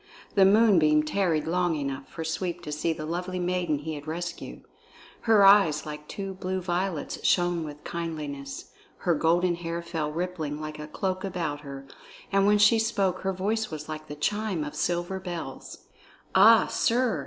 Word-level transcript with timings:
The 0.33 0.45
moonbeam 0.45 1.03
tarried 1.03 1.45
long 1.45 1.75
enough 1.75 2.07
for 2.09 2.23
Sweep 2.23 2.63
to 2.63 2.71
see 2.71 2.91
the 2.91 3.05
lovely 3.05 3.37
maiden 3.37 3.77
he 3.77 3.93
had 3.93 4.07
rescued. 4.07 4.63
Her 5.29 5.45
eyes 5.45 5.85
like 5.85 6.07
two 6.07 6.33
blue 6.33 6.59
violets 6.59 7.23
shone 7.23 7.63
with 7.63 7.83
kindliness, 7.83 8.71
her 9.05 9.13
golden 9.13 9.53
hair 9.53 9.83
fell 9.83 10.11
rippling 10.11 10.59
like 10.59 10.79
a 10.79 10.87
cloak 10.87 11.23
about 11.23 11.61
her, 11.61 11.85
and 12.31 12.47
when 12.47 12.57
she 12.57 12.79
spoke 12.79 13.19
her 13.19 13.31
voice 13.31 13.69
was 13.69 13.87
like 13.87 14.07
the 14.07 14.15
chime 14.15 14.63
of 14.63 14.73
silver 14.73 15.19
bells. 15.19 15.85
"Ah, 16.33 16.65
sir!" 16.65 17.19